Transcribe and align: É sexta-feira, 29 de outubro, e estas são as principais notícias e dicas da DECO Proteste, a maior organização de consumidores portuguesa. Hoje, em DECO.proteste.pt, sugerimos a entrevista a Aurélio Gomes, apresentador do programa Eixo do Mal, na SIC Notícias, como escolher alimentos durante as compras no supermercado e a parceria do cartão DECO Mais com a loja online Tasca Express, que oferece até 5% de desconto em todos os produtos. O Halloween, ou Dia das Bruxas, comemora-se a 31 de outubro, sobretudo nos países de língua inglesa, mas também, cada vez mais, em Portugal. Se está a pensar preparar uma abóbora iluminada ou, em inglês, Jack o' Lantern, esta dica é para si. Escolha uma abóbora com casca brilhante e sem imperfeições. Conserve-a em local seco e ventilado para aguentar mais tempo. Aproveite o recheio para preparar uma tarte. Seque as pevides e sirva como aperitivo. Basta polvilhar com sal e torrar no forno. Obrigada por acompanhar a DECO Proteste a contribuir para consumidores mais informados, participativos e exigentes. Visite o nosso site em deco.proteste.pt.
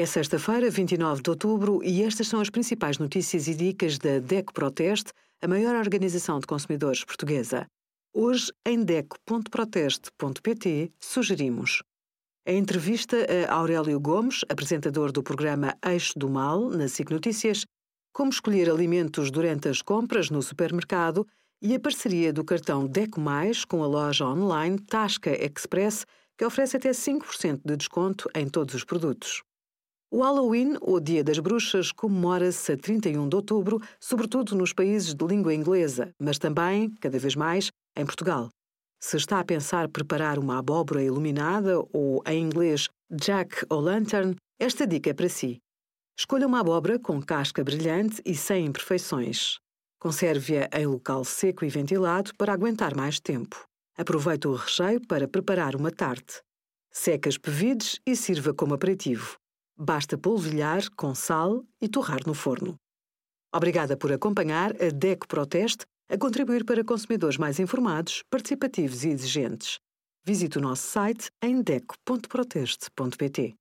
É 0.00 0.06
sexta-feira, 0.06 0.70
29 0.70 1.20
de 1.20 1.28
outubro, 1.28 1.84
e 1.84 2.02
estas 2.02 2.26
são 2.26 2.40
as 2.40 2.48
principais 2.48 2.96
notícias 2.96 3.46
e 3.48 3.54
dicas 3.54 3.98
da 3.98 4.18
DECO 4.18 4.54
Proteste, 4.54 5.12
a 5.42 5.46
maior 5.46 5.76
organização 5.76 6.40
de 6.40 6.46
consumidores 6.46 7.04
portuguesa. 7.04 7.66
Hoje, 8.14 8.50
em 8.64 8.82
DECO.proteste.pt, 8.82 10.90
sugerimos 10.98 11.82
a 12.48 12.52
entrevista 12.52 13.14
a 13.46 13.52
Aurélio 13.52 14.00
Gomes, 14.00 14.42
apresentador 14.48 15.12
do 15.12 15.22
programa 15.22 15.76
Eixo 15.84 16.18
do 16.18 16.30
Mal, 16.30 16.70
na 16.70 16.88
SIC 16.88 17.10
Notícias, 17.10 17.66
como 18.10 18.30
escolher 18.30 18.70
alimentos 18.70 19.30
durante 19.30 19.68
as 19.68 19.82
compras 19.82 20.30
no 20.30 20.40
supermercado 20.40 21.26
e 21.60 21.74
a 21.74 21.78
parceria 21.78 22.32
do 22.32 22.42
cartão 22.42 22.86
DECO 22.86 23.20
Mais 23.20 23.66
com 23.66 23.84
a 23.84 23.86
loja 23.86 24.24
online 24.24 24.78
Tasca 24.78 25.32
Express, 25.44 26.06
que 26.38 26.44
oferece 26.46 26.78
até 26.78 26.88
5% 26.88 27.60
de 27.62 27.76
desconto 27.76 28.30
em 28.34 28.48
todos 28.48 28.74
os 28.74 28.82
produtos. 28.82 29.42
O 30.12 30.24
Halloween, 30.24 30.76
ou 30.80 30.98
Dia 30.98 31.22
das 31.22 31.38
Bruxas, 31.38 31.92
comemora-se 31.92 32.72
a 32.72 32.76
31 32.76 33.28
de 33.28 33.36
outubro, 33.36 33.80
sobretudo 34.00 34.56
nos 34.56 34.72
países 34.72 35.14
de 35.14 35.24
língua 35.24 35.54
inglesa, 35.54 36.12
mas 36.18 36.36
também, 36.36 36.90
cada 37.00 37.16
vez 37.16 37.36
mais, 37.36 37.70
em 37.96 38.04
Portugal. 38.04 38.48
Se 38.98 39.16
está 39.16 39.38
a 39.38 39.44
pensar 39.44 39.88
preparar 39.88 40.36
uma 40.36 40.58
abóbora 40.58 41.00
iluminada 41.00 41.78
ou, 41.92 42.24
em 42.26 42.42
inglês, 42.42 42.88
Jack 43.08 43.64
o' 43.70 43.76
Lantern, 43.76 44.34
esta 44.58 44.84
dica 44.84 45.10
é 45.10 45.14
para 45.14 45.28
si. 45.28 45.58
Escolha 46.18 46.48
uma 46.48 46.58
abóbora 46.58 46.98
com 46.98 47.22
casca 47.22 47.62
brilhante 47.62 48.20
e 48.26 48.34
sem 48.34 48.66
imperfeições. 48.66 49.60
Conserve-a 50.00 50.68
em 50.76 50.86
local 50.86 51.24
seco 51.24 51.64
e 51.64 51.68
ventilado 51.68 52.34
para 52.34 52.52
aguentar 52.52 52.96
mais 52.96 53.20
tempo. 53.20 53.64
Aproveite 53.96 54.48
o 54.48 54.54
recheio 54.54 55.00
para 55.06 55.28
preparar 55.28 55.76
uma 55.76 55.92
tarte. 55.92 56.42
Seque 56.90 57.28
as 57.28 57.38
pevides 57.38 58.00
e 58.04 58.16
sirva 58.16 58.52
como 58.52 58.74
aperitivo. 58.74 59.39
Basta 59.82 60.18
polvilhar 60.18 60.90
com 60.94 61.14
sal 61.14 61.64
e 61.80 61.88
torrar 61.88 62.20
no 62.26 62.34
forno. 62.34 62.76
Obrigada 63.50 63.96
por 63.96 64.12
acompanhar 64.12 64.72
a 64.72 64.90
DECO 64.90 65.26
Proteste 65.26 65.86
a 66.06 66.18
contribuir 66.18 66.66
para 66.66 66.84
consumidores 66.84 67.38
mais 67.38 67.58
informados, 67.58 68.22
participativos 68.28 69.04
e 69.04 69.08
exigentes. 69.08 69.78
Visite 70.22 70.58
o 70.58 70.60
nosso 70.60 70.82
site 70.86 71.30
em 71.42 71.62
deco.proteste.pt. 71.62 73.59